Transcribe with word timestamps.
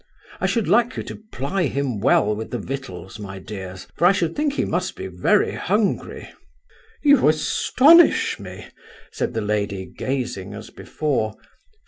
I 0.39 0.47
should 0.47 0.67
like 0.67 0.97
you 0.97 1.03
to 1.03 1.19
ply 1.31 1.65
him 1.67 1.99
well 1.99 2.35
with 2.35 2.49
the 2.49 2.57
victuals, 2.57 3.19
my 3.19 3.37
dears, 3.37 3.87
for 3.95 4.07
I 4.07 4.11
should 4.13 4.35
think 4.35 4.53
he 4.53 4.65
must 4.65 4.95
be 4.95 5.05
very 5.05 5.51
hungry." 5.51 6.29
"You 7.03 7.27
astonish 7.29 8.39
me," 8.39 8.65
said 9.11 9.35
the 9.35 9.41
lady, 9.41 9.85
gazing 9.85 10.55
as 10.55 10.71
before. 10.71 11.35